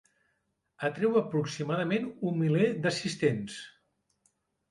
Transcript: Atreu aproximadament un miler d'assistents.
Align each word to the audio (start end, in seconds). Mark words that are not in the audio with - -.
Atreu 0.87 1.19
aproximadament 1.21 2.09
un 2.31 2.39
miler 2.41 2.71
d'assistents. 2.85 3.59